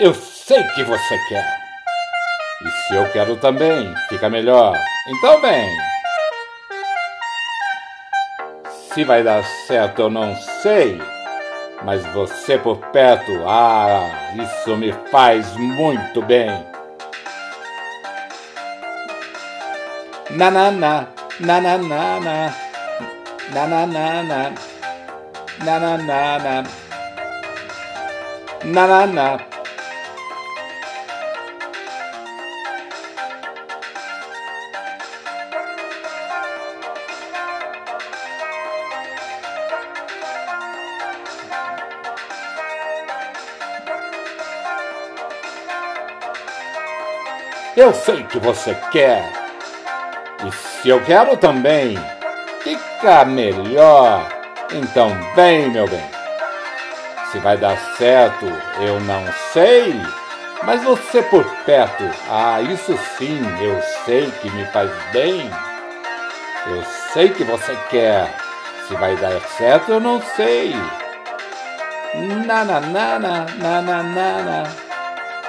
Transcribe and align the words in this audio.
Eu 0.00 0.14
sei 0.14 0.62
que 0.62 0.84
você 0.84 1.18
quer. 1.28 1.60
E 2.64 2.70
se 2.70 2.94
eu 2.94 3.10
quero 3.10 3.34
também, 3.34 3.92
fica 4.08 4.30
melhor. 4.30 4.78
Então, 5.08 5.40
bem. 5.40 5.68
Se 8.94 9.02
vai 9.02 9.24
dar 9.24 9.42
certo, 9.66 10.02
eu 10.02 10.10
não 10.10 10.36
sei. 10.62 11.02
Mas 11.82 12.06
você 12.14 12.56
por 12.56 12.76
perto, 12.92 13.32
ah, 13.44 14.08
isso 14.36 14.76
me 14.76 14.92
faz 15.10 15.52
muito 15.56 16.22
bem. 16.22 16.48
Na 20.30 20.48
na 20.48 20.70
na, 20.70 21.06
na 21.40 21.60
na 29.06 29.57
Eu 47.76 47.92
sei 47.92 48.22
que 48.24 48.38
você 48.38 48.74
quer. 48.90 49.22
E 50.46 50.52
se 50.52 50.88
eu 50.88 51.00
quero 51.04 51.36
também, 51.36 51.98
fica 52.60 53.24
melhor. 53.24 54.26
Então 54.72 55.10
vem, 55.34 55.70
meu 55.70 55.86
bem. 55.86 56.04
Se 57.30 57.38
vai 57.38 57.56
dar 57.56 57.76
certo, 57.96 58.46
eu 58.80 59.00
não 59.00 59.24
sei. 59.52 59.94
Mas 60.62 60.82
você 60.82 61.22
por 61.22 61.44
perto, 61.64 62.04
ah, 62.28 62.60
isso 62.60 62.98
sim, 63.16 63.40
eu 63.60 63.80
sei 64.04 64.30
que 64.40 64.50
me 64.50 64.64
faz 64.66 64.90
bem. 65.12 65.48
Eu 66.66 66.82
sei 67.12 67.28
que 67.28 67.44
você 67.44 67.76
quer. 67.90 68.34
Se 68.86 68.94
vai 68.94 69.14
dar 69.16 69.40
certo, 69.56 69.92
eu 69.92 70.00
não 70.00 70.20
sei. 70.36 70.74
Na 72.46 72.64
na 72.64 72.80
na 72.80 73.18
na 73.18 73.46
na 73.46 73.82
na 73.82 74.02
na 74.02 74.02
na 74.02 74.64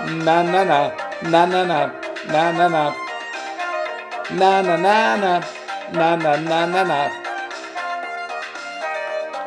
na 0.04 0.44
na 0.44 0.92
na 1.24 1.46
na 1.46 1.64
na 1.64 2.09
na 2.30 2.52
na 2.52 2.70
na 2.70 2.94
na 4.30 4.62
na 4.62 4.78
na 4.78 5.18
na 5.18 5.18
na 5.18 6.18
na 6.18 6.38
na 6.38 6.68
na 6.68 6.84
na 6.84 7.10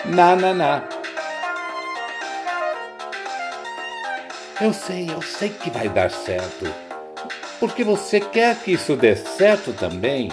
na 0.05 0.36
na 0.36 0.55
na 0.55 0.83
Eu 4.60 4.72
sei, 4.72 5.10
eu 5.10 5.20
sei 5.22 5.48
que 5.48 5.70
vai 5.70 5.88
dar 5.88 6.10
certo. 6.10 6.72
Porque 7.58 7.83
você 7.83 8.20
quer 8.20 8.56
que 8.56 8.72
isso 8.72 8.94
dê 8.97 9.16
certo 9.16 9.72
também. 9.72 10.30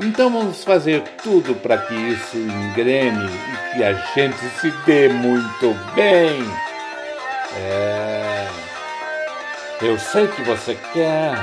Então 0.00 0.30
vamos 0.30 0.62
fazer 0.64 1.02
tudo 1.22 1.54
para 1.54 1.78
que 1.78 1.94
isso 1.94 2.36
engrene 2.36 3.24
e 3.26 3.74
que 3.74 3.84
a 3.84 3.94
gente 4.14 4.38
se 4.60 4.70
dê 4.84 5.08
muito 5.08 5.74
bem. 5.94 6.42
É. 7.58 8.15
Eu 9.82 9.98
sei 9.98 10.26
que 10.28 10.42
você 10.42 10.74
quer. 10.92 11.34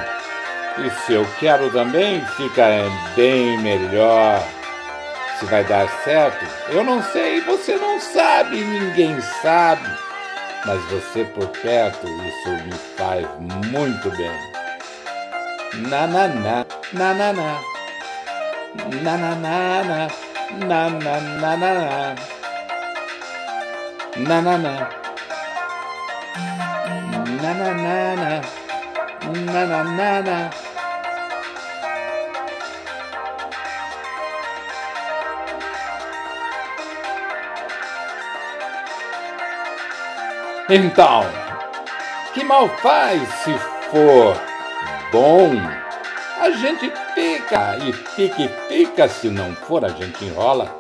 E 0.80 0.89
se 1.06 1.14
eu 1.14 1.26
quero 1.39 1.70
também, 1.72 2.26
fica 2.36 2.67
bem 3.16 3.59
melhor. 3.59 4.44
Se 5.38 5.45
vai 5.45 5.64
dar 5.64 5.88
certo, 6.03 6.44
eu 6.70 6.84
não 6.84 7.02
sei, 7.04 7.42
você 7.42 7.76
não 7.76 8.00
sabe, 8.00 8.58
ninguém 8.58 9.22
sabe. 9.42 9.88
Mas 10.66 10.81
você 10.86 11.26
por 11.26 11.48
perto, 11.50 12.08
isso 12.08 12.50
me 12.66 12.73
faz 12.98 13.27
muito 13.70 14.10
bem. 14.17 14.32
Na 15.89 16.08
na 16.08 16.27
na, 16.27 16.66
na 16.93 17.14
na 17.14 17.33
na. 17.33 17.73
Na 27.43 27.54
na 27.54 27.73
na 27.73 28.15
na, 28.15 28.42
na 29.33 29.65
na 29.65 29.83
na 29.83 29.83
na. 29.83 29.92
Na 29.93 30.23
na 30.23 30.23
na. 30.23 30.23
Na 30.23 30.23
na 30.23 30.23
na 30.23 30.23
na. 30.23 30.23
Na 30.23 30.23
na 30.23 30.23
na 30.23 30.39
na. 30.39 30.73
Então, 40.70 41.26
que 42.33 42.42
mal 42.42 42.70
faz 42.77 43.21
se 43.43 43.54
for 43.92 44.42
bom? 45.11 45.52
A 46.39 46.49
gente 46.52 46.89
fica 47.14 47.77
e 47.80 47.92
fica 47.92 48.42
e 48.42 48.48
fica, 48.70 49.10
se 49.10 49.27
não 49.27 49.54
for 49.54 49.83
a 49.83 49.89
gente 49.89 50.23
enrola. 50.23 50.73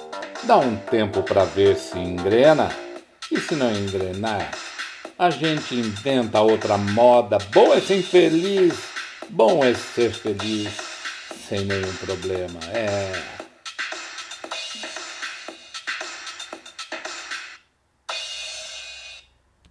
Dá 0.43 0.57
um 0.57 0.77
tempo 0.77 1.21
para 1.21 1.43
ver 1.43 1.75
se 1.75 1.99
engrena 1.99 2.69
e 3.29 3.39
se 3.41 3.55
não 3.55 3.69
engrenar, 3.71 4.51
a 5.17 5.29
gente 5.29 5.75
inventa 5.75 6.41
outra 6.41 6.77
moda. 6.77 7.37
Bom 7.53 7.73
é 7.73 7.79
ser 7.79 7.97
infeliz, 7.97 8.73
bom 9.29 9.63
é 9.63 9.73
ser 9.73 10.11
feliz 10.11 10.69
sem 11.47 11.65
nenhum 11.65 11.93
problema. 11.93 12.59
É. 12.71 13.42